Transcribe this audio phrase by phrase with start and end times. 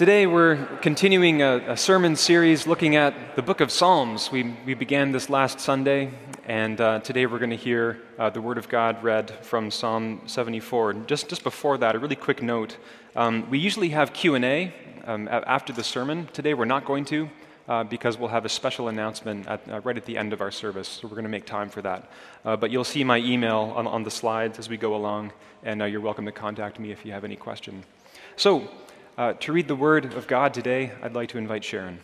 [0.00, 4.32] Today we're continuing a, a, sermon series looking at the book of Psalms.
[4.32, 6.10] We, we began this last Sunday,
[6.46, 10.22] and uh, today we're going to hear uh, the Word of God read from Psalm
[10.24, 10.94] 74.
[11.06, 12.78] Just, just before that, a really quick note.
[13.14, 14.72] Um, we usually have Q&A
[15.04, 16.30] um, after the sermon.
[16.32, 17.28] Today we're not going to.
[17.68, 20.50] Uh, because we'll have a special announcement at, uh, right at the end of our
[20.50, 22.10] service, so we're going to make time for that.
[22.44, 25.30] Uh, but you'll see my email on, on, the slides as we go along,
[25.62, 27.84] and uh, you're welcome to contact me if you have any question.
[28.34, 28.68] So,
[29.20, 31.98] uh, to read the Word of God today, I'd like to invite Sharon.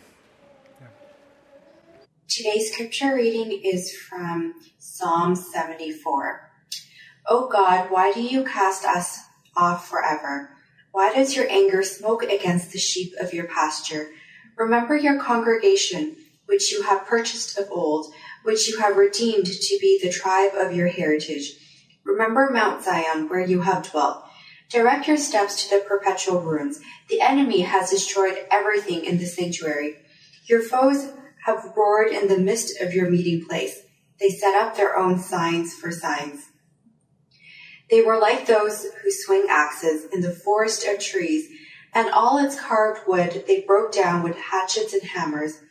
[2.27, 6.51] Today's scripture reading is from Psalm 74.
[7.27, 9.17] O God, why do you cast us
[9.55, 10.51] off forever?
[10.91, 14.09] Why does your anger smoke against the sheep of your pasture?
[14.55, 18.13] Remember your congregation, which you have purchased of old,
[18.43, 21.53] which you have redeemed to be the tribe of your heritage.
[22.03, 24.26] Remember Mount Zion, where you have dwelt
[24.69, 26.79] Direct your steps to the perpetual ruins.
[27.09, 29.95] The enemy has destroyed everything in the sanctuary.
[30.45, 31.09] Your foes
[31.45, 33.83] have roared in the midst of your meeting place.
[34.19, 36.47] They set up their own signs for signs.
[37.89, 41.49] They were like those who swing axes in the forest of trees,
[41.93, 45.61] and all its carved wood they broke down with hatchets and hammers.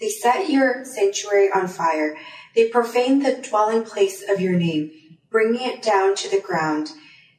[0.00, 2.16] They set your sanctuary on fire.
[2.54, 4.90] They profaned the dwelling place of your name,
[5.30, 6.92] bringing it down to the ground.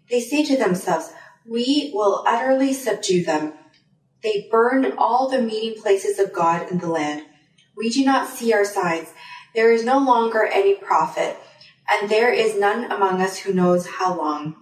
[0.09, 1.11] They say to themselves,
[1.49, 3.53] We will utterly subdue them.
[4.21, 7.23] They burn all the meeting places of God in the land.
[7.77, 9.09] We do not see our signs.
[9.55, 11.37] There is no longer any prophet,
[11.89, 14.57] and there is none among us who knows how long.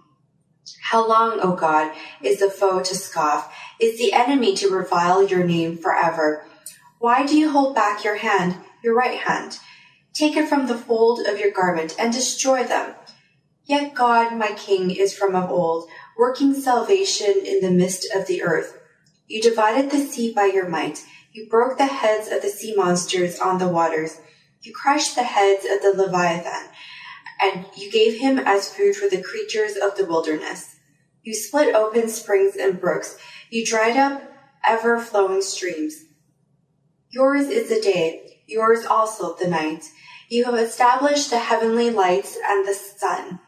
[0.90, 1.92] How long, O God,
[2.22, 3.52] is the foe to scoff?
[3.80, 6.46] Is the enemy to revile your name forever?
[6.98, 9.58] Why do you hold back your hand, your right hand?
[10.14, 12.94] Take it from the fold of your garment and destroy them.
[13.66, 18.42] Yet God, my King, is from of old, working salvation in the midst of the
[18.42, 18.78] earth.
[19.26, 21.04] You divided the sea by your might.
[21.32, 24.20] You broke the heads of the sea monsters on the waters.
[24.62, 26.70] You crushed the heads of the Leviathan,
[27.40, 30.76] and you gave him as food for the creatures of the wilderness.
[31.24, 33.18] You split open springs and brooks.
[33.50, 34.22] You dried up
[34.64, 36.04] ever flowing streams.
[37.10, 39.90] Yours is the day, yours also the night.
[40.28, 43.40] You have established the heavenly lights and the sun.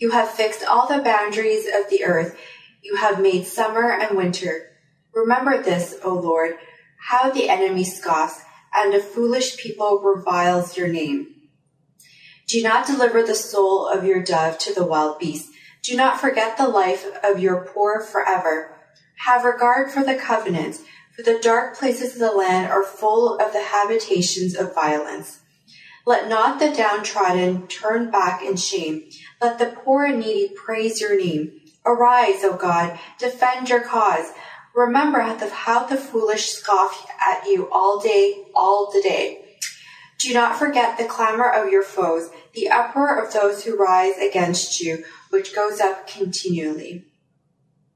[0.00, 2.34] You have fixed all the boundaries of the earth.
[2.82, 4.70] You have made summer and winter.
[5.12, 6.56] Remember this, O Lord,
[6.96, 8.40] how the enemy scoffs
[8.72, 11.34] and a foolish people reviles your name.
[12.48, 15.52] Do not deliver the soul of your dove to the wild beast.
[15.82, 18.74] Do not forget the life of your poor forever.
[19.26, 20.78] Have regard for the covenant,
[21.14, 25.39] for the dark places of the land are full of the habitations of violence.
[26.10, 29.10] Let not the downtrodden turn back in shame.
[29.40, 31.60] Let the poor and needy praise your name.
[31.86, 34.32] Arise, O God, defend your cause.
[34.74, 39.54] Remember how the foolish scoff at you all day, all the day.
[40.18, 44.80] Do not forget the clamor of your foes, the uproar of those who rise against
[44.80, 47.04] you, which goes up continually.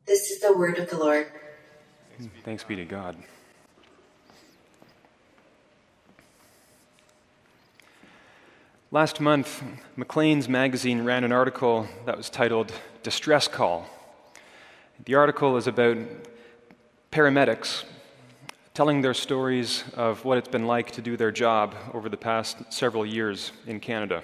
[0.07, 1.33] This is the word of the Lord.
[2.45, 3.17] Thanks be to God.
[8.95, 9.61] Last month,
[9.97, 12.71] Maclean's magazine ran an article that was titled
[13.03, 13.87] Distress Call.
[15.05, 15.97] The article is about
[17.11, 17.83] paramedics
[18.73, 22.73] telling their stories of what it's been like to do their job over the past
[22.73, 24.23] several years in Canada.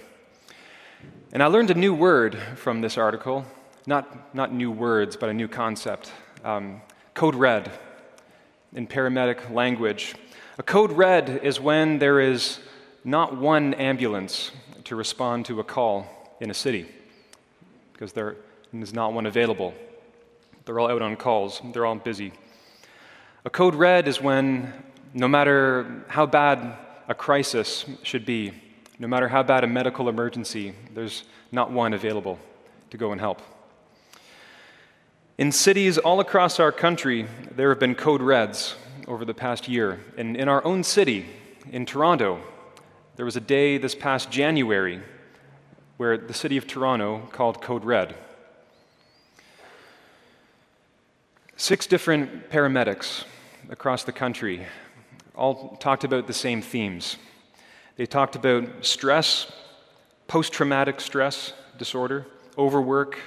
[1.33, 3.45] And I learned a new word from this article,
[3.89, 6.13] not, not new words, but a new concept
[6.45, 6.81] um,
[7.15, 7.73] code red
[8.73, 10.15] in paramedic language.
[10.59, 12.61] A code red is when there is
[13.05, 14.51] not one ambulance
[14.85, 16.07] to respond to a call
[16.41, 16.87] in a city
[17.93, 18.37] because there
[18.73, 19.75] is not one available.
[20.65, 22.33] They're all out on calls, they're all busy.
[23.45, 24.73] A code red is when,
[25.15, 26.77] no matter how bad
[27.09, 28.53] a crisis should be,
[28.99, 32.39] no matter how bad a medical emergency, there's not one available
[32.91, 33.41] to go and help.
[35.39, 38.75] In cities all across our country, there have been code reds
[39.09, 39.99] over the past year.
[40.19, 41.27] And in our own city,
[41.73, 42.41] in Toronto,
[43.17, 45.01] there was a day this past January
[45.97, 48.15] where the city of Toronto called Code Red.
[51.57, 53.25] Six different paramedics
[53.69, 54.67] across the country
[55.35, 57.17] all talked about the same themes.
[57.97, 59.53] They talked about stress,
[60.27, 63.19] post traumatic stress disorder, overwork,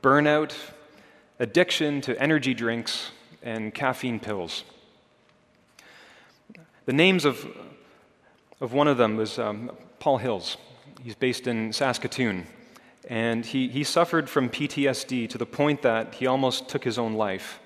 [0.00, 0.54] burnout,
[1.38, 3.10] addiction to energy drinks,
[3.42, 4.64] and caffeine pills.
[6.86, 7.46] The names of
[8.64, 9.70] of one of them was um,
[10.00, 10.56] Paul Hills.
[11.02, 12.46] He's based in Saskatoon.
[13.08, 17.12] And he, he suffered from PTSD to the point that he almost took his own
[17.12, 17.60] life.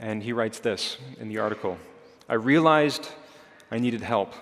[0.00, 1.78] And he writes this in the article
[2.26, 3.08] I realized
[3.70, 4.32] I needed help.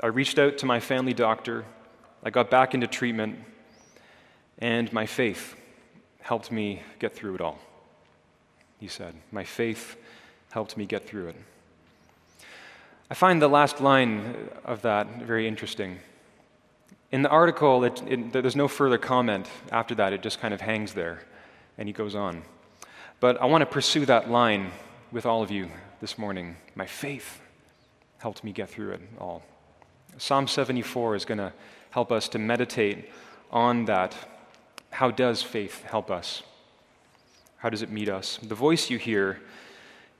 [0.00, 1.64] I reached out to my family doctor.
[2.22, 3.38] I got back into treatment,
[4.58, 5.56] and my faith
[6.20, 7.58] helped me get through it all.
[8.78, 9.96] He said, My faith
[10.50, 11.36] helped me get through it.
[13.08, 16.00] I find the last line of that very interesting.
[17.12, 20.60] In the article, it, it, there's no further comment after that, it just kind of
[20.60, 21.20] hangs there,
[21.78, 22.42] and he goes on.
[23.20, 24.72] But I want to pursue that line
[25.12, 25.70] with all of you
[26.00, 26.56] this morning.
[26.74, 27.40] My faith
[28.18, 29.44] helped me get through it all.
[30.18, 31.52] Psalm 74 is going to
[31.90, 33.08] help us to meditate
[33.52, 34.16] on that.
[34.90, 36.42] How does faith help us?
[37.58, 38.38] How does it meet us?
[38.42, 39.40] The voice you hear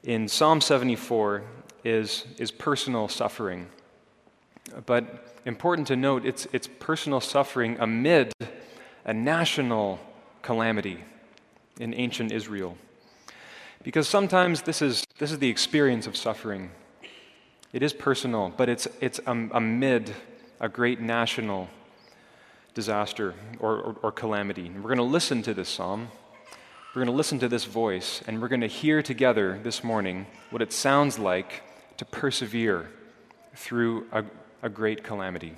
[0.05, 1.43] in Psalm 74
[1.87, 3.69] is, is personal suffering.
[4.87, 8.33] But important to note, it's, it's personal suffering amid
[9.05, 10.01] a national
[10.43, 11.05] calamity
[11.79, 12.77] in ancient Israel.
[13.85, 16.73] Because sometimes this is, this is the experience of suffering.
[17.73, 20.13] It is personal, but it's, it's amid
[20.61, 21.69] a great national
[22.75, 24.71] disaster or, or, or calamity.
[24.71, 26.09] we're going to listen to this psalm.
[26.95, 30.27] We're going to listen to this voice, and we're going to hear together this morning
[30.51, 31.63] what it sounds like
[31.97, 32.91] to persevere
[33.55, 34.25] through a,
[34.63, 35.57] a great calamity,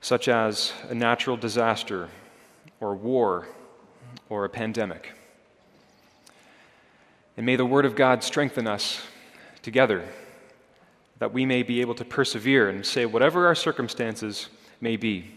[0.00, 2.08] such as a natural disaster,
[2.80, 3.46] or war,
[4.28, 5.12] or a pandemic.
[7.36, 9.02] And may the Word of God strengthen us
[9.62, 10.04] together
[11.18, 14.48] that we may be able to persevere and say, whatever our circumstances
[14.80, 15.30] may be,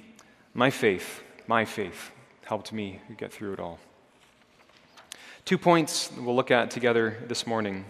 [0.53, 2.11] my faith, my faith
[2.45, 3.79] helped me get through it all.
[5.43, 7.83] Two points we'll look at together this morning.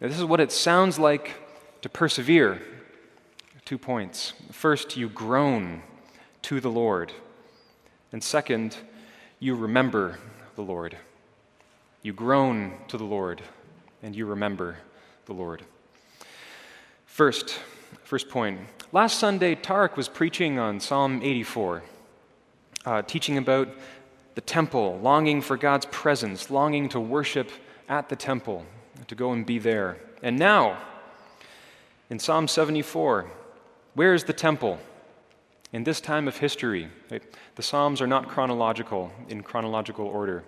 [0.00, 1.34] Now, this is what it sounds like
[1.82, 2.62] to persevere.
[3.64, 4.32] Two points.
[4.52, 5.82] First, you groan
[6.42, 7.12] to the Lord.
[8.12, 8.76] And second,
[9.40, 10.18] you remember
[10.56, 10.96] the Lord.
[12.02, 13.42] You groan to the Lord,
[14.02, 14.76] and you remember
[15.26, 15.62] the Lord.
[17.04, 17.58] First,
[18.04, 18.60] first point.
[18.92, 21.82] Last Sunday, Tarek was preaching on Psalm 84,
[22.86, 23.68] uh, teaching about
[24.36, 27.50] the temple, longing for God's presence, longing to worship
[27.88, 28.64] at the temple,
[29.06, 29.98] to go and be there.
[30.22, 30.78] And now,
[32.10, 33.30] in Psalm 74,
[33.94, 34.78] where is the temple?
[35.72, 37.22] In this time of history, right,
[37.56, 40.44] the Psalms are not chronological, in chronological order.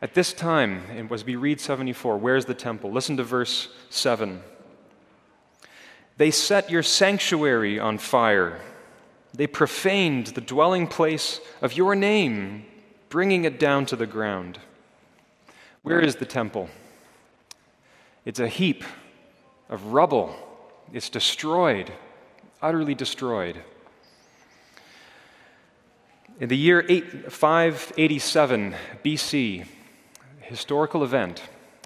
[0.00, 2.92] At this time, as we read 74, where's the temple?
[2.92, 4.40] Listen to verse 7.
[6.16, 8.60] They set your sanctuary on fire.
[9.34, 12.64] They profaned the dwelling place of your name,
[13.10, 14.58] bringing it down to the ground.
[15.82, 16.70] Where is the temple?
[18.26, 18.82] It's a heap
[19.68, 20.34] of rubble.
[20.92, 21.92] It's destroyed,
[22.60, 23.62] utterly destroyed.
[26.40, 28.74] In the year 8, 587
[29.04, 29.66] BC,
[30.40, 31.40] historical event,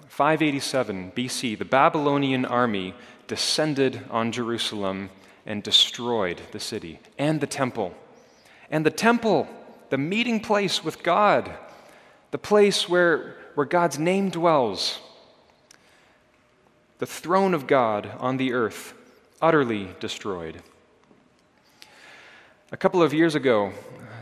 [0.07, 2.95] 587 BC, the Babylonian army
[3.27, 5.11] descended on Jerusalem
[5.45, 7.93] and destroyed the city and the temple.
[8.71, 9.47] And the temple,
[9.91, 11.51] the meeting place with God,
[12.31, 14.99] the place where, where God's name dwells,
[17.01, 18.93] the throne of God on the earth,
[19.41, 20.61] utterly destroyed.
[22.71, 23.73] A couple of years ago,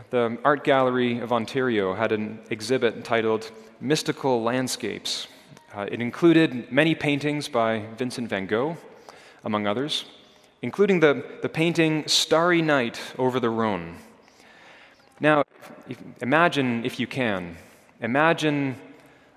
[0.08, 3.50] the Art Gallery of Ontario had an exhibit entitled
[3.82, 5.26] Mystical Landscapes.
[5.74, 8.78] Uh, it included many paintings by Vincent van Gogh,
[9.44, 10.06] among others,
[10.62, 13.96] including the, the painting Starry Night over the Rhone.
[15.20, 15.44] Now,
[15.86, 17.58] if, imagine, if you can,
[18.00, 18.76] imagine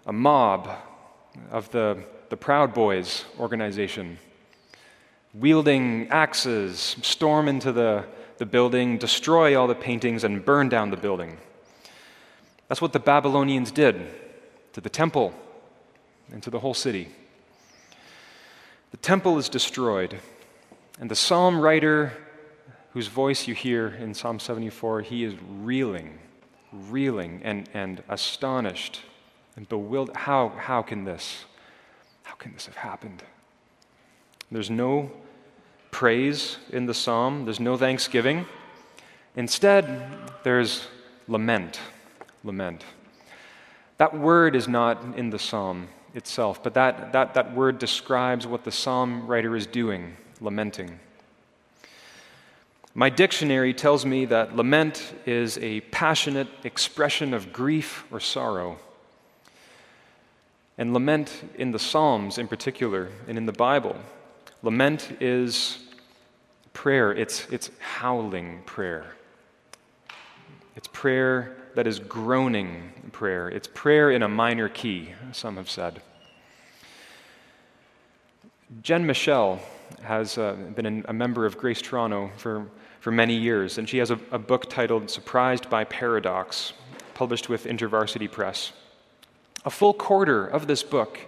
[0.06, 0.70] a mob
[1.51, 4.18] of the, the Proud Boys organization
[5.36, 8.06] wielding axes, storm into the,
[8.40, 11.38] the building, destroy all the paintings, and burn down the building.
[12.68, 14.02] That's what the Babylonians did
[14.74, 15.32] to the temple
[16.32, 17.10] and to the whole city.
[18.90, 20.18] The temple is destroyed,
[21.00, 22.13] and the psalm writer,
[22.94, 26.18] whose voice you hear in Psalm 74, he is reeling,
[26.72, 29.02] reeling, and, and astonished
[29.56, 30.16] and bewildered.
[30.16, 31.46] How, how can this?
[32.24, 33.24] How can this have happened?
[34.51, 35.12] There's no
[35.92, 38.46] praise in the psalm, there's no thanksgiving.
[39.36, 40.08] Instead,
[40.44, 40.88] there's
[41.27, 41.80] lament.
[42.44, 42.84] Lament.
[43.98, 48.63] That word is not in the psalm itself, but that, that, that word describes what
[48.63, 51.00] the psalm writer is doing, lamenting.
[52.96, 58.77] My dictionary tells me that lament is a passionate expression of grief or sorrow.
[60.77, 63.96] And lament in the Psalms in particular, and in the Bible,
[64.63, 65.80] lament is
[66.74, 69.15] prayer, it's, it's howling prayer.
[70.75, 73.50] It's prayer that is groaning prayer.
[73.50, 76.01] It's prayer in a minor key, some have said.
[78.82, 79.60] Jen Michel
[80.01, 82.65] has uh, been a member of Grace Toronto for,
[83.00, 86.74] for many years, and she has a, a book titled Surprised by Paradox,
[87.13, 88.74] published with InterVarsity Press.
[89.65, 91.20] A full quarter of this book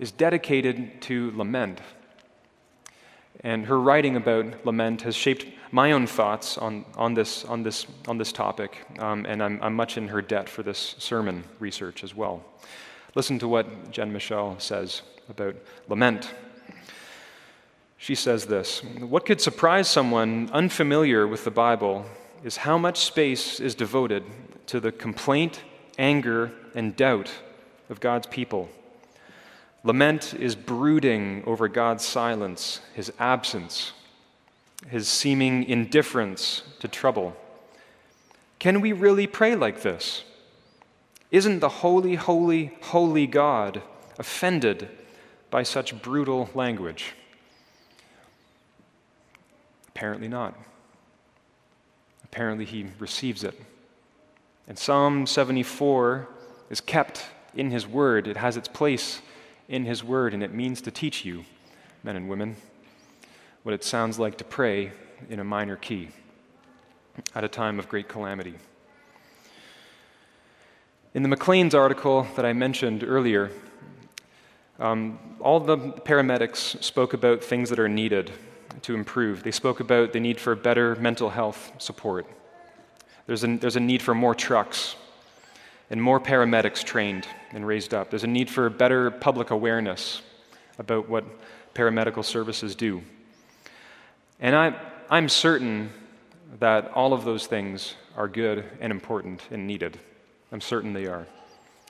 [0.00, 1.80] is dedicated to lament.
[3.40, 7.86] And her writing about lament has shaped my own thoughts on, on, this, on, this,
[8.08, 12.02] on this topic, um, and I'm, I'm much in her debt for this sermon research
[12.02, 12.44] as well.
[13.14, 15.56] Listen to what Jen Michel says about
[15.88, 16.32] lament.
[17.98, 22.06] She says this What could surprise someone unfamiliar with the Bible
[22.42, 24.24] is how much space is devoted
[24.66, 25.60] to the complaint,
[25.96, 27.30] anger, and doubt
[27.94, 28.68] of God's people.
[29.84, 33.92] Lament is brooding over God's silence, his absence,
[34.88, 37.36] his seeming indifference to trouble.
[38.58, 40.24] Can we really pray like this?
[41.30, 43.80] Isn't the holy, holy, holy God
[44.18, 44.88] offended
[45.50, 47.12] by such brutal language?
[49.86, 50.58] Apparently not.
[52.24, 53.54] Apparently, he receives it.
[54.66, 56.26] And Psalm 74
[56.70, 59.20] is kept in his word, it has its place
[59.68, 61.44] in his word, and it means to teach you,
[62.02, 62.56] men and women,
[63.62, 64.92] what it sounds like to pray
[65.30, 66.08] in a minor key
[67.34, 68.54] at a time of great calamity.
[71.14, 73.50] In the Maclean's article that I mentioned earlier,
[74.78, 78.32] um, all the paramedics spoke about things that are needed
[78.82, 79.44] to improve.
[79.44, 82.26] They spoke about the need for better mental health support.
[83.26, 84.96] There's a, there's a need for more trucks
[85.90, 88.10] and more paramedics trained and raised up.
[88.10, 90.22] There's a need for better public awareness
[90.78, 91.24] about what
[91.74, 93.02] paramedical services do.
[94.40, 94.74] And I,
[95.10, 95.90] I'm certain
[96.60, 99.98] that all of those things are good and important and needed.
[100.52, 101.26] I'm certain they are.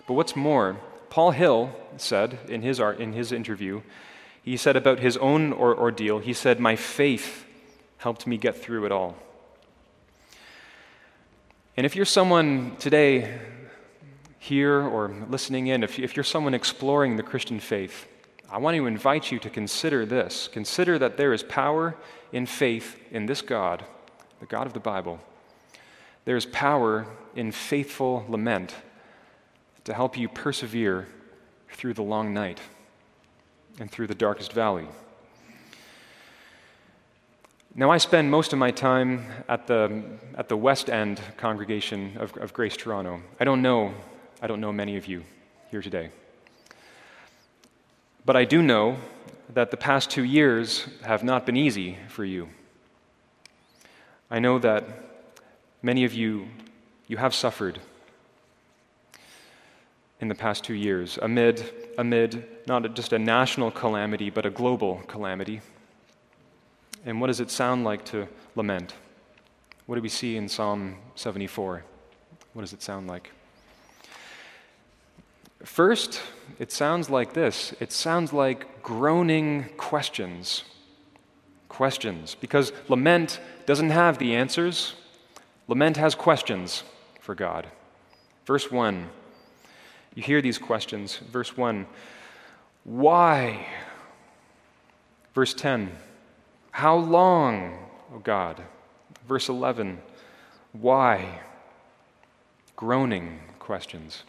[0.06, 0.76] But what's more,
[1.10, 3.82] Paul Hill said in his, in his interview
[4.42, 7.46] he said about his own or- ordeal, he said, My faith
[7.96, 9.16] helped me get through it all.
[11.78, 13.40] And if you're someone today
[14.44, 18.06] here or listening in, if, if you're someone exploring the Christian faith,
[18.50, 20.48] I want to invite you to consider this.
[20.52, 21.96] Consider that there is power
[22.30, 23.86] in faith in this God,
[24.40, 25.18] the God of the Bible.
[26.26, 28.74] There is power in faithful lament
[29.84, 31.08] to help you persevere
[31.70, 32.60] through the long night
[33.80, 34.86] and through the darkest valley.
[37.74, 40.02] Now, I spend most of my time at the,
[40.36, 43.22] at the West End congregation of, of Grace Toronto.
[43.40, 43.94] I don't know,
[44.44, 45.24] I don't know many of you
[45.70, 46.10] here today.
[48.26, 48.98] But I do know
[49.54, 52.50] that the past two years have not been easy for you.
[54.30, 54.84] I know that
[55.80, 56.48] many of you,
[57.06, 57.80] you have suffered
[60.20, 61.64] in the past two years amid,
[61.96, 65.62] amid not just a national calamity, but a global calamity.
[67.06, 68.92] And what does it sound like to lament?
[69.86, 71.82] What do we see in Psalm 74?
[72.52, 73.30] What does it sound like?
[75.64, 76.20] First,
[76.58, 80.64] it sounds like this it sounds like groaning questions.
[81.68, 82.36] Questions.
[82.40, 84.94] Because lament doesn't have the answers,
[85.66, 86.84] lament has questions
[87.20, 87.66] for God.
[88.46, 89.08] Verse 1
[90.14, 91.16] you hear these questions.
[91.16, 91.86] Verse 1
[92.84, 93.66] Why?
[95.34, 95.90] Verse 10
[96.70, 97.78] How long,
[98.14, 98.62] O God?
[99.26, 100.00] Verse 11
[100.72, 101.40] Why?
[102.76, 104.22] Groaning questions.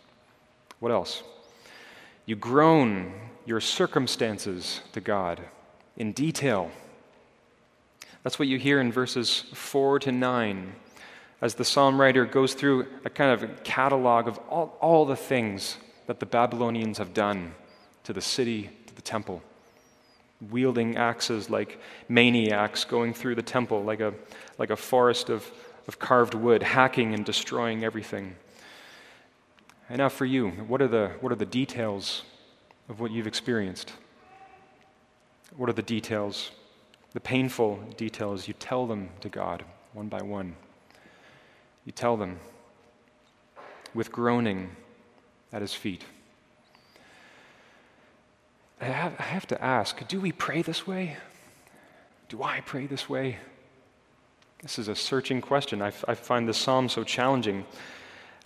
[0.85, 1.23] What else?
[2.27, 3.11] You groan
[3.43, 5.41] your circumstances to God
[5.97, 6.69] in detail.
[8.21, 10.75] That's what you hear in verses 4 to 9
[11.41, 15.15] as the psalm writer goes through a kind of a catalog of all, all the
[15.15, 17.55] things that the Babylonians have done
[18.03, 19.41] to the city, to the temple,
[20.51, 24.13] wielding axes like maniacs, going through the temple like a,
[24.59, 25.51] like a forest of,
[25.87, 28.35] of carved wood, hacking and destroying everything.
[29.89, 32.23] And now for you, what are the, what are the details
[32.89, 33.93] of what you've experienced?
[35.55, 36.51] What are the details,
[37.13, 38.47] the painful details?
[38.47, 39.63] You tell them to God
[39.93, 40.55] one by one.
[41.85, 42.39] You tell them
[43.93, 44.75] with groaning
[45.53, 46.03] at his feet.
[48.81, 51.15] I have, I have, to ask do we pray this way?
[52.27, 53.37] Do I pray this way?
[54.61, 55.81] This is a searching question.
[55.81, 57.65] I, I find this psalm so challenging.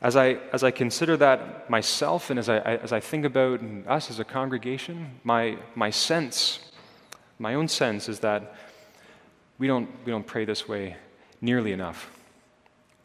[0.01, 4.10] As I, as I consider that myself and as I, as I think about us
[4.10, 6.60] as a congregation, my, my sense,
[7.38, 8.56] my own sense is that
[9.58, 10.96] we don't, we don't pray this way
[11.41, 12.10] nearly enough.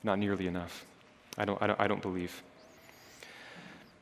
[0.04, 0.84] Not nearly enough.
[1.36, 2.42] I don't, I don't, I don't believe.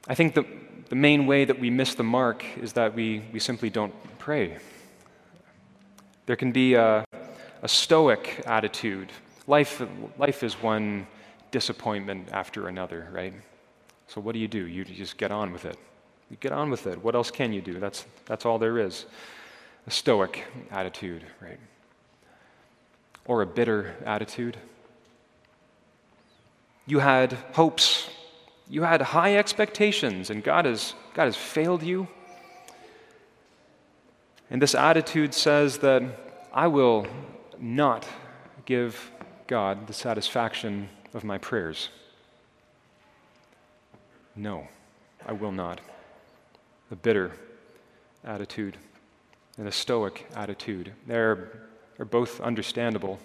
[0.07, 0.45] I think the,
[0.91, 4.59] the main way that we miss the mark is that we, we simply don't pray.
[6.27, 7.05] There can be a,
[7.63, 9.11] a stoic attitude.
[9.47, 9.81] Life,
[10.19, 11.07] life is one
[11.53, 13.35] disappointment after another, right?
[14.09, 14.67] So what do you do?
[14.67, 15.79] You just get on with it.
[16.29, 17.03] You get on with it.
[17.05, 17.79] What else can you do?
[17.79, 19.07] That's, that's all there is.
[19.87, 21.61] A stoic attitude, right?
[23.27, 24.57] Or a bitter attitude.
[26.87, 28.11] You had hopes.
[28.69, 32.09] You had high expectations, and God has, God has failed you.
[34.51, 36.03] And this attitude says that
[36.53, 37.07] I will
[37.59, 38.07] not
[38.65, 39.11] give
[39.47, 41.89] God the satisfaction of my prayers.
[44.35, 44.69] No,
[45.27, 45.81] I will not.
[46.91, 47.33] A bitter
[48.25, 48.77] attitude
[49.59, 50.93] and a stoic attitude.
[51.07, 51.49] They're,
[51.97, 53.19] they're both understandable,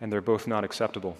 [0.00, 1.16] and they're both not acceptable.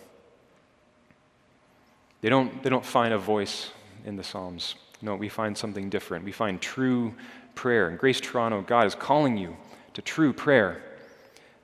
[2.21, 3.71] They don't, they don't find a voice
[4.05, 4.77] in the Psalms.
[5.03, 6.25] No, we find something different.
[6.25, 7.15] We find true
[7.55, 7.91] prayer.
[7.91, 9.57] In Grace Toronto, God is calling you
[9.95, 10.83] to true prayer.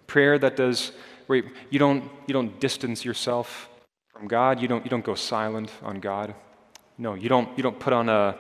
[0.06, 0.92] Prayer that does,
[1.26, 3.68] where you don't, you don't distance yourself
[4.12, 6.34] from God, you don't, you don't go silent on God.
[6.98, 8.38] No, you don't, you don't put on a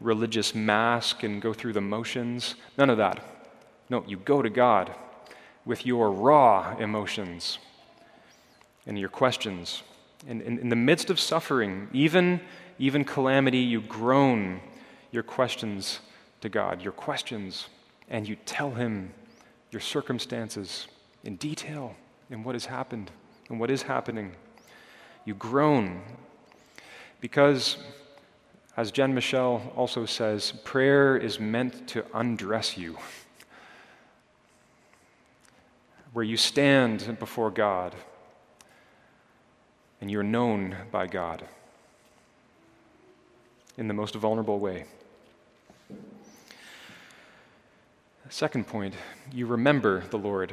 [0.00, 2.54] religious mask and go through the motions.
[2.76, 3.24] None of that.
[3.90, 4.94] No, you go to God
[5.64, 7.58] with your raw emotions
[8.86, 9.82] and your questions.
[10.26, 12.40] And in, in the midst of suffering, even,
[12.78, 14.60] even calamity, you groan
[15.10, 16.00] your questions
[16.40, 17.68] to God, your questions,
[18.08, 19.12] and you tell Him
[19.70, 20.86] your circumstances
[21.24, 21.94] in detail
[22.30, 23.10] and what has happened
[23.48, 24.32] and what is happening.
[25.24, 26.02] You groan
[27.20, 27.76] because,
[28.76, 32.98] as Jen Michel also says, prayer is meant to undress you.
[36.12, 37.94] Where you stand before God
[40.00, 41.44] and you're known by God
[43.76, 44.84] in the most vulnerable way.
[48.30, 48.94] Second point,
[49.32, 50.52] you remember the Lord.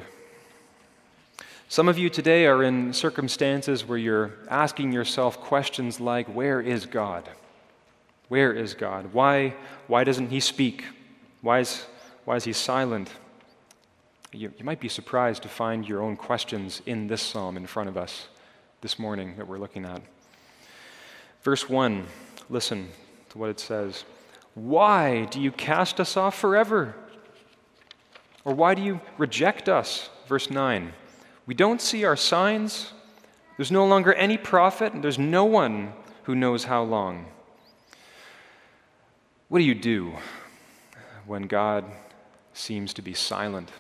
[1.68, 6.86] Some of you today are in circumstances where you're asking yourself questions like, Where is
[6.86, 7.28] God?
[8.28, 9.14] Where is God?
[9.14, 9.56] Why,
[9.88, 10.86] why doesn't He speak?
[11.42, 11.86] Why is,
[12.24, 13.12] why is He silent?
[14.32, 17.90] You, you might be surprised to find your own questions in this psalm in front
[17.90, 18.28] of us
[18.82, 20.04] this morning that we're looking at.
[21.42, 22.06] Verse 1,
[22.48, 22.90] listen
[23.30, 24.06] to what it says
[24.54, 26.94] Why do you cast us off forever?
[28.44, 30.12] Or why do you reject us?
[30.28, 30.94] Verse 9.
[31.46, 32.92] We don't see our signs.
[33.58, 37.28] There's no longer any prophet, and there's no one who knows how long.
[39.48, 40.16] What do you do
[41.26, 41.86] when God
[42.54, 43.72] seems to be silent?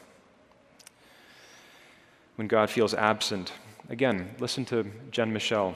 [2.36, 3.52] When God feels absent?
[3.90, 5.76] Again, listen to Jen Michel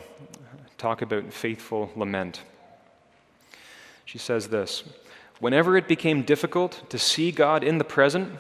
[0.80, 2.42] talk about faithful lament.
[4.06, 4.84] She says this
[5.40, 8.40] Whenever it became difficult to see God in the present,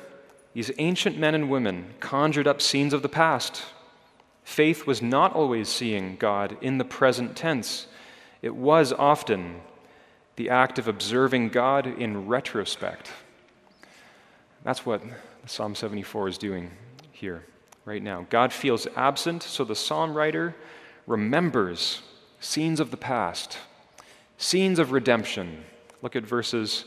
[0.53, 3.63] these ancient men and women conjured up scenes of the past.
[4.43, 7.87] Faith was not always seeing God in the present tense,
[8.41, 9.61] it was often
[10.37, 13.11] the act of observing God in retrospect.
[14.63, 15.01] That's what
[15.45, 16.71] Psalm 74 is doing
[17.11, 17.43] here,
[17.85, 18.25] right now.
[18.29, 20.55] God feels absent, so the psalm writer
[21.05, 22.01] remembers
[22.39, 23.57] scenes of the past,
[24.37, 25.65] scenes of redemption.
[26.01, 26.85] Look at verses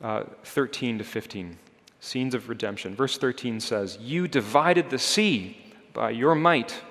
[0.00, 1.58] uh, 13 to 15
[2.00, 2.94] scenes of redemption.
[2.94, 5.56] Verse 13 says, You divided the sea
[5.92, 6.82] by your might.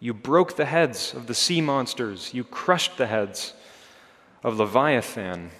[0.00, 2.34] You broke the heads of the sea monsters.
[2.34, 3.54] You crushed the heads
[4.42, 5.50] of Leviathan.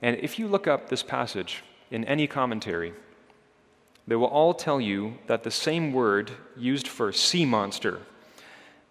[0.00, 2.92] And if you look up this passage in any commentary,
[4.06, 8.00] they will all tell you that the same word used for sea monster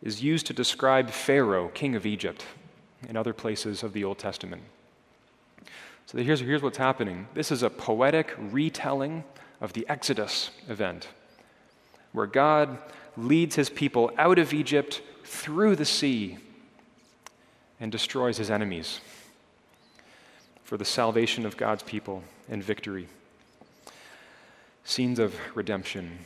[0.03, 2.45] is used to describe Pharaoh, king of Egypt,
[3.07, 4.61] in other places of the Old Testament.
[6.07, 9.25] So here's, here's what's happening this is a poetic retelling
[9.59, 11.09] of the Exodus event,
[12.13, 12.77] where God
[13.17, 16.37] leads his people out of Egypt through the sea
[17.81, 19.01] and destroys his enemies
[20.63, 23.09] for the salvation of God's people and victory.
[24.85, 26.19] Scenes of redemption.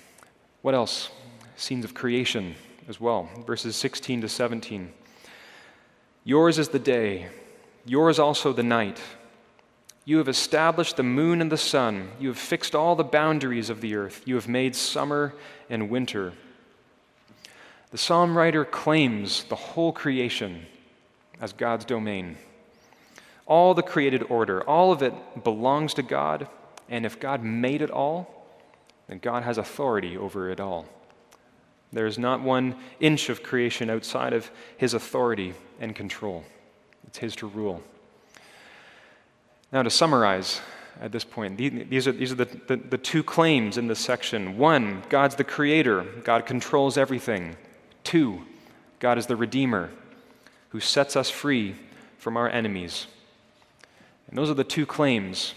[0.62, 1.10] What else?
[1.56, 2.54] Scenes of creation
[2.88, 3.30] as well.
[3.48, 4.94] Verses 16 to 17.
[6.24, 7.30] Yours is the day,
[7.84, 9.02] yours also the night.
[10.12, 12.12] You have established the moon and the sun.
[12.20, 14.24] You have fixed all the boundaries of the earth.
[14.26, 15.34] You have made summer
[15.70, 16.34] and winter.
[17.92, 20.66] The psalm writer claims the whole creation
[21.40, 22.36] as God's domain.
[23.46, 25.14] All the created order, all of it
[25.46, 26.50] belongs to God,
[26.90, 28.50] and if God made it all,
[29.08, 30.88] then God has authority over it all.
[31.94, 36.44] There is not one inch of creation outside of His authority and control.
[37.08, 37.82] It's His to rule.
[39.72, 40.62] Now, to summarize
[41.00, 41.58] at this point.
[41.58, 44.58] These are, these are the, the, the two claims in this section.
[44.58, 47.56] One, God's the creator, God controls everything.
[48.04, 48.44] Two,
[49.00, 49.90] God is the redeemer
[50.70, 51.76] who sets us free
[52.18, 53.08] from our enemies.
[54.28, 55.54] And those are the two claims.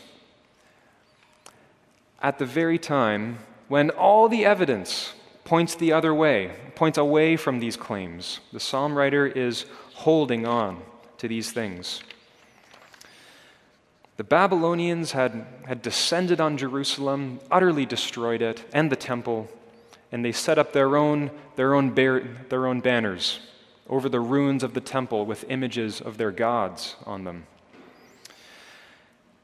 [2.23, 5.13] At the very time when all the evidence
[5.45, 10.83] points the other way, points away from these claims, the psalm writer is holding on
[11.19, 12.01] to these things.
[14.17, 19.49] The Babylonians had, had descended on Jerusalem, utterly destroyed it and the temple,
[20.13, 23.41] and they set up their own, their own, bar- their own banners
[23.89, 27.47] over the ruins of the temple with images of their gods on them.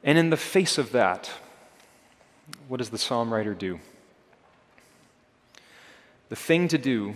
[0.02, 1.30] And in the face of that,
[2.68, 3.80] what does the psalm writer do?
[6.28, 7.14] The thing to do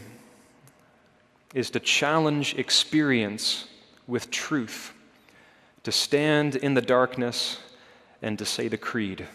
[1.54, 3.68] is to challenge experience
[4.06, 4.92] with truth,
[5.84, 7.58] to stand in the darkness
[8.20, 9.26] and to say the creed.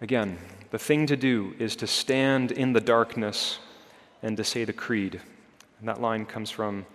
[0.00, 0.38] Again,
[0.70, 3.58] the thing to do is to stand in the darkness
[4.22, 5.20] and to say the creed.
[5.80, 6.86] And that line comes from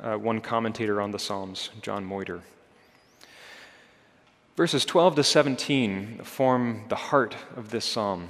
[0.00, 2.42] uh, one commentator on the Psalms, John Motyer.
[4.56, 8.28] Verses 12 to 17 form the heart of this psalm.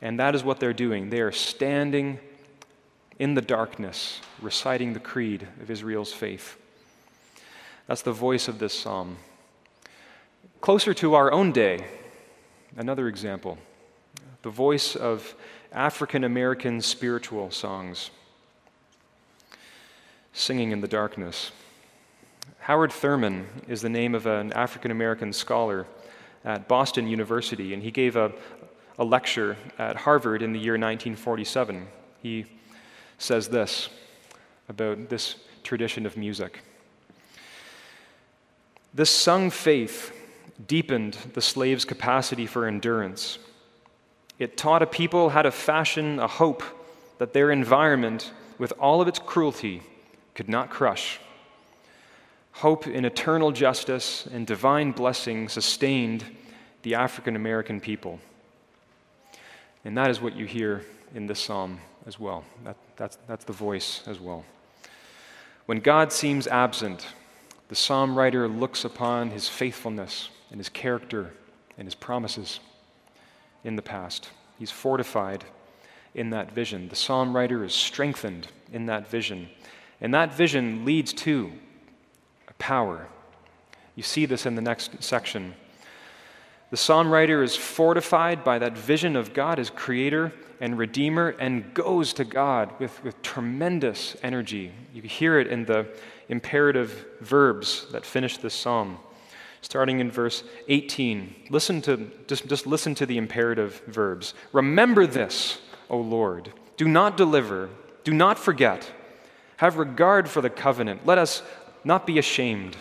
[0.00, 1.10] And that is what they're doing.
[1.10, 2.20] They are standing
[3.18, 6.56] in the darkness, reciting the creed of Israel's faith.
[7.86, 9.18] That's the voice of this psalm.
[10.60, 11.84] Closer to our own day,
[12.76, 13.58] another example
[14.42, 15.34] the voice of
[15.72, 18.10] African American spiritual songs
[20.34, 21.50] singing in the darkness.
[22.60, 25.86] Howard Thurman is the name of an African American scholar
[26.44, 28.32] at Boston University, and he gave a,
[28.98, 31.86] a lecture at Harvard in the year 1947.
[32.22, 32.46] He
[33.18, 33.88] says this
[34.68, 36.62] about this tradition of music.
[38.94, 40.12] This sung faith
[40.68, 43.38] deepened the slave's capacity for endurance.
[44.38, 46.62] It taught a people how to fashion a hope
[47.18, 49.82] that their environment, with all of its cruelty,
[50.34, 51.18] could not crush.
[52.52, 56.24] Hope in eternal justice and divine blessing sustained
[56.82, 58.20] the African American people.
[59.84, 62.44] And that is what you hear in this psalm as well.
[62.64, 64.44] That, that's, that's the voice as well.
[65.66, 67.06] When God seems absent,
[67.68, 71.32] the psalm writer looks upon his faithfulness and his character
[71.78, 72.60] and his promises
[73.64, 74.30] in the past.
[74.58, 75.44] He's fortified
[76.14, 76.88] in that vision.
[76.88, 79.48] The psalm writer is strengthened in that vision.
[80.00, 81.52] And that vision leads to
[82.46, 83.08] a power.
[83.96, 85.54] You see this in the next section.
[86.70, 91.72] The psalm writer is fortified by that vision of God as creator and redeemer and
[91.74, 94.72] goes to God with, with tremendous energy.
[94.92, 95.88] You hear it in the
[96.28, 98.98] imperative verbs that finish this psalm.
[99.60, 104.34] Starting in verse 18, listen to, just, just listen to the imperative verbs.
[104.52, 105.58] Remember this,
[105.88, 106.52] O Lord.
[106.76, 107.70] Do not deliver.
[108.04, 108.90] Do not forget.
[109.56, 111.06] Have regard for the covenant.
[111.06, 111.42] Let us
[111.82, 112.76] not be ashamed.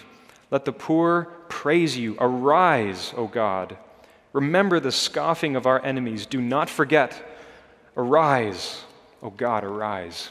[0.51, 2.17] Let the poor praise you.
[2.19, 3.77] Arise, O God.
[4.34, 6.25] Remember the scoffing of our enemies.
[6.25, 7.21] Do not forget.
[7.95, 8.84] Arise,
[9.21, 10.29] O God, arise.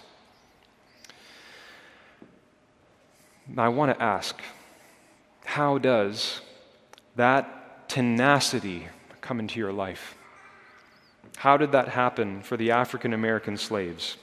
[3.54, 4.40] Now, I want to ask
[5.44, 6.40] how does
[7.16, 8.88] that tenacity
[9.20, 10.14] come into your life?
[11.36, 14.16] How did that happen for the African American slaves?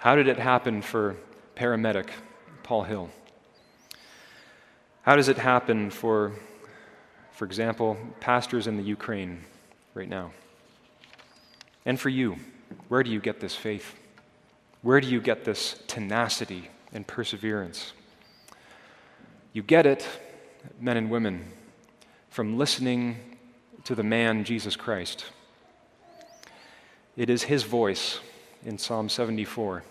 [0.00, 1.14] How did it happen for
[1.54, 2.08] paramedic
[2.64, 3.10] Paul Hill?
[5.02, 6.32] How does it happen for,
[7.30, 9.44] for example, pastors in the Ukraine
[9.94, 10.32] right now?
[11.86, 12.36] And for you,
[12.88, 13.94] where do you get this faith?
[14.80, 17.92] Where do you get this tenacity and perseverance?
[19.52, 20.06] You get it,
[20.80, 21.44] men and women,
[22.30, 23.16] from listening
[23.84, 25.26] to the man Jesus Christ.
[27.16, 28.20] It is his voice
[28.64, 29.82] in Psalm 74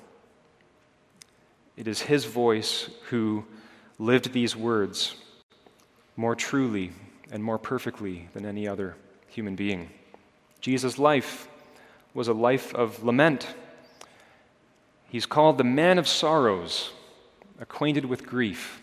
[1.81, 3.43] it is his voice who
[3.97, 5.15] lived these words
[6.15, 6.91] more truly
[7.31, 8.95] and more perfectly than any other
[9.27, 9.89] human being.
[10.59, 11.47] Jesus' life
[12.13, 13.47] was a life of lament.
[15.11, 16.91] He's called the man of sorrows,
[17.59, 18.81] acquainted with grief.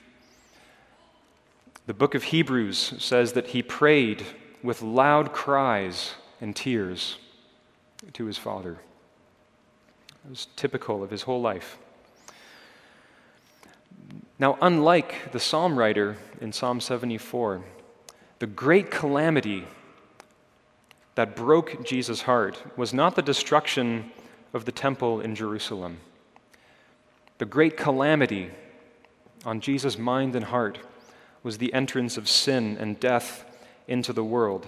[1.86, 4.26] The book of Hebrews says that he prayed
[4.62, 7.16] with loud cries and tears
[8.12, 8.72] to his Father.
[10.26, 11.78] It was typical of his whole life.
[14.38, 17.62] Now, unlike the psalm writer in Psalm 74,
[18.38, 19.64] the great calamity
[21.14, 24.12] that broke Jesus' heart was not the destruction
[24.52, 25.96] of the temple in Jerusalem.
[27.38, 28.50] The great calamity
[29.44, 30.78] on Jesus' mind and heart
[31.42, 33.44] was the entrance of sin and death
[33.86, 34.66] into the world,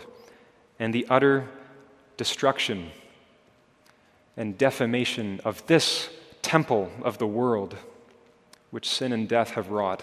[0.78, 1.48] and the utter
[2.16, 2.90] destruction
[4.36, 6.08] and defamation of this
[6.42, 7.76] temple of the world,
[8.70, 10.02] which sin and death have wrought.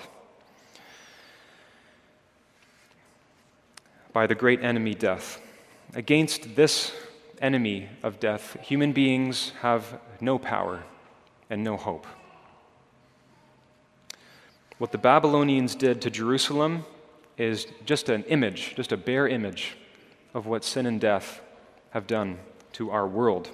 [4.12, 5.40] By the great enemy, death.
[5.94, 6.92] Against this
[7.40, 10.84] enemy of death, human beings have no power
[11.50, 12.06] and no hope.
[14.78, 16.86] What the Babylonians did to Jerusalem
[17.36, 19.76] is just an image, just a bare image
[20.36, 21.42] of what sin and death
[21.92, 22.38] have done
[22.74, 23.50] to our world.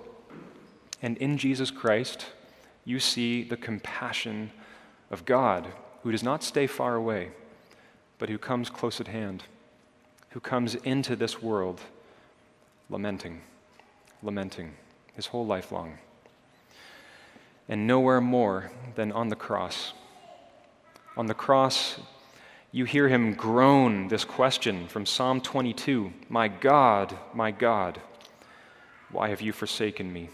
[1.02, 2.26] And in Jesus Christ,
[2.84, 4.52] you see the compassion
[5.10, 5.68] of God,
[6.02, 7.32] who does not stay far away,
[8.20, 9.44] but who comes close at hand,
[10.32, 11.80] who comes into this world
[12.90, 13.42] lamenting,
[14.22, 14.74] lamenting
[15.16, 16.00] his whole life long.
[17.70, 19.94] And nowhere more than on the cross.
[21.16, 22.00] On the cross,
[22.72, 28.02] you hear him groan this question from Psalm 22 My God, my God,
[29.12, 30.30] why have you forsaken me?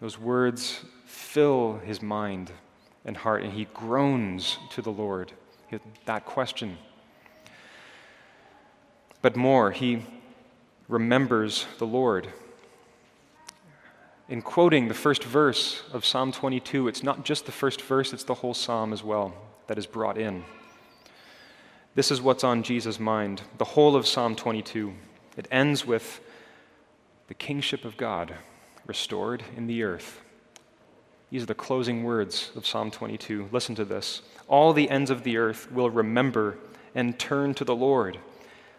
[0.00, 2.50] Those words fill his mind
[3.04, 5.32] and heart, and he groans to the Lord.
[6.06, 6.78] That question.
[9.20, 10.02] But more, he
[10.88, 12.28] remembers the Lord.
[14.30, 18.24] In quoting the first verse of Psalm 22, it's not just the first verse, it's
[18.24, 19.34] the whole psalm as well
[19.68, 20.44] that is brought in.
[21.94, 24.92] This is what's on Jesus' mind, the whole of Psalm 22.
[25.36, 26.20] It ends with
[27.28, 28.34] the kingship of God
[28.86, 30.20] restored in the earth.
[31.30, 33.48] These are the closing words of Psalm 22.
[33.52, 34.22] Listen to this.
[34.48, 36.58] All the ends of the earth will remember
[36.94, 38.18] and turn to the Lord.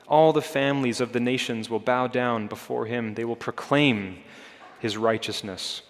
[0.07, 3.13] All the families of the nations will bow down before him.
[3.13, 4.17] They will proclaim
[4.79, 5.83] his righteousness,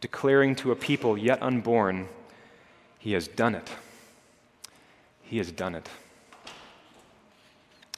[0.00, 2.08] declaring to a people yet unborn,
[2.98, 3.70] He has done it.
[5.24, 5.88] He has done it.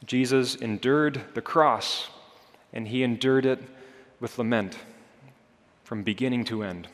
[0.05, 2.09] Jesus endured the cross,
[2.73, 3.63] and he endured it
[4.21, 4.79] with lament
[5.85, 6.89] from beginning to end.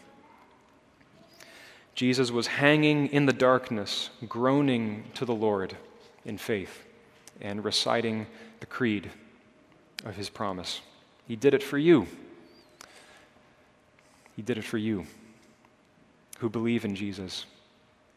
[1.94, 5.76] Jesus was hanging in the darkness, groaning to the Lord
[6.24, 6.82] in faith
[7.40, 8.26] and reciting
[8.60, 9.10] the creed
[10.04, 10.80] of his promise.
[11.26, 12.06] He did it for you.
[14.36, 15.06] He did it for you
[16.38, 17.46] who believe in Jesus.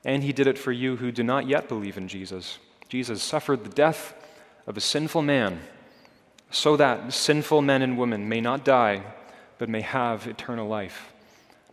[0.06, 2.60] And he did it for you who do not yet believe in Jesus.
[2.88, 4.14] Jesus suffered the death
[4.68, 5.60] of a sinful man
[6.52, 9.04] so that sinful men and women may not die,
[9.58, 11.12] but may have eternal life,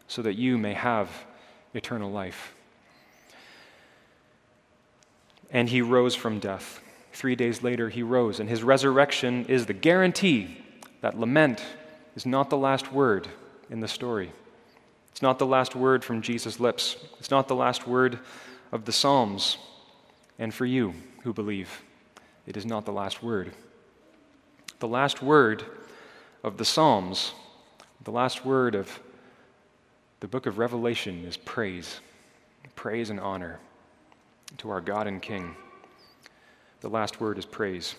[0.09, 1.09] so that you may have
[1.75, 2.55] eternal life.
[5.51, 6.81] And he rose from death.
[7.13, 10.57] Three days later, he rose, and his resurrection is the guarantee
[11.03, 11.63] that lament
[12.17, 13.29] is not the last word
[13.69, 14.33] in the story.
[15.13, 18.19] It's not the last word from Jesus' lips, it's not the last word
[18.73, 19.59] of the Psalms.
[20.39, 21.83] And for you who believe,
[22.47, 23.53] it is not the last word.
[24.81, 25.65] The last word
[26.43, 27.35] of the Psalms,
[28.03, 28.99] the last word of
[30.21, 32.01] the book of Revelation is praise,
[32.75, 33.61] praise and honor
[34.59, 35.55] to our God and King.
[36.81, 37.95] The last word is praise.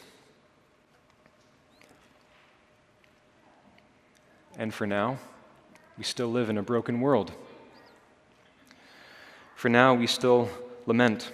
[4.57, 5.17] And for now,
[5.97, 7.31] we still live in a broken world.
[9.55, 10.49] For now, we still
[10.85, 11.31] lament.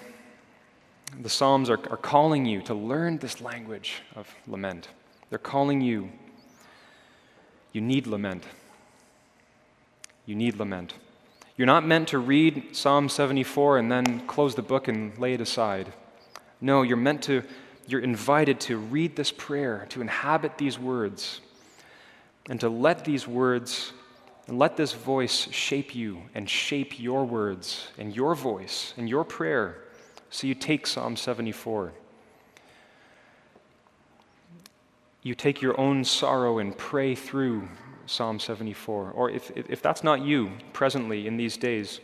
[1.22, 4.90] The Psalms are, are calling you to learn this language of lament.
[5.30, 6.10] They're calling you.
[7.72, 8.44] You need lament.
[10.26, 10.94] You need lament.
[11.58, 15.42] You're not meant to read Psalm 74 and then close the book and lay it
[15.42, 15.92] aside.
[16.62, 17.44] No, you're meant to,
[17.88, 21.42] you're invited to read this prayer, to inhabit these words,
[22.50, 23.92] and to let these words
[24.50, 29.24] and let this voice shape you and shape your words and your voice and your
[29.24, 29.78] prayer.
[30.30, 31.94] So you take Psalm 74
[35.22, 37.68] you take your own sorrow and pray through
[38.06, 39.12] Psalm 74.
[39.12, 42.00] Or if, if that's not you presently in these days,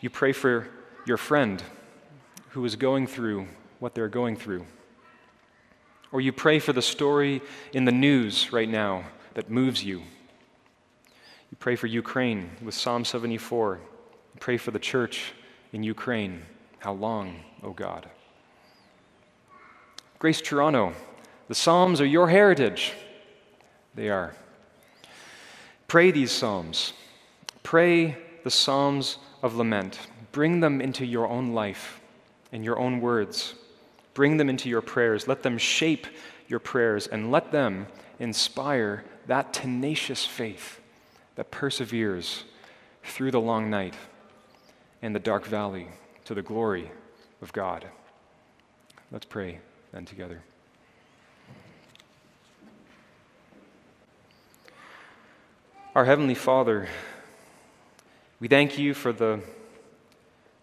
[0.00, 0.68] you pray for
[1.06, 1.62] your friend
[2.50, 3.46] who is going through
[3.78, 4.66] what they're going through.
[6.12, 7.40] Or you pray for the story
[7.72, 10.02] in the news right now that moves you.
[11.58, 13.80] Pray for Ukraine with Psalm 74.
[14.38, 15.32] Pray for the church
[15.72, 16.42] in Ukraine.
[16.78, 18.08] How long, O oh God?
[20.20, 20.92] Grace Toronto,
[21.48, 22.92] the Psalms are your heritage.
[23.96, 24.34] They are.
[25.88, 26.92] Pray these Psalms.
[27.64, 29.98] Pray the Psalms of lament.
[30.30, 32.00] Bring them into your own life
[32.52, 33.54] and your own words.
[34.14, 35.26] Bring them into your prayers.
[35.26, 36.06] Let them shape
[36.46, 37.88] your prayers and let them
[38.20, 40.77] inspire that tenacious faith
[41.38, 42.42] that perseveres
[43.04, 43.94] through the long night
[45.02, 45.86] and the dark valley
[46.24, 46.90] to the glory
[47.40, 47.86] of God.
[49.12, 49.60] Let's pray
[49.92, 50.42] then together.
[55.94, 56.88] Our Heavenly Father,
[58.40, 59.40] we thank you for the,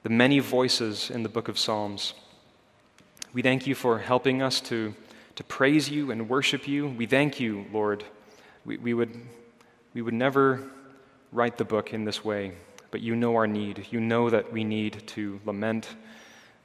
[0.04, 2.16] the many voices in the book of Psalms.
[3.32, 4.94] We thank you for helping us to,
[5.36, 6.90] to praise you and worship you.
[6.90, 8.04] We thank you, Lord.
[8.66, 9.18] We, we, would,
[9.96, 10.62] we would never
[11.32, 12.52] write the book in this way,
[12.92, 13.88] but you know our need.
[13.92, 15.88] You know that we need to lament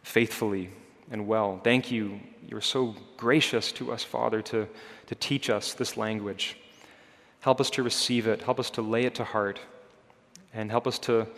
[0.02, 0.68] faithfully
[1.12, 1.60] and well.
[1.62, 2.18] Thank you.
[2.48, 4.68] You're so gracious to us, Father, to,
[5.06, 6.56] to teach us this language.
[7.38, 9.60] Help us to receive it, help us to lay it to heart,
[10.52, 11.28] and help us to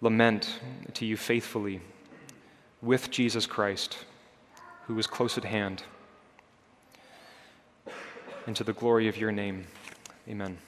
[0.00, 0.60] lament
[0.94, 1.80] to you faithfully
[2.80, 3.98] with Jesus Christ,
[4.86, 5.82] who is close at hand.
[8.46, 9.66] And to the glory of your name,
[10.28, 10.58] amen.